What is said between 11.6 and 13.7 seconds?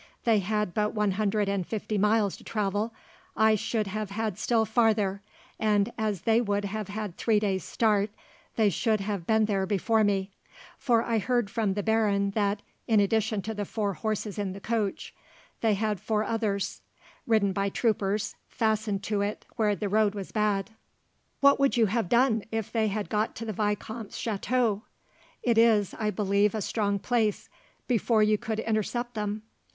the baron that, in addition to the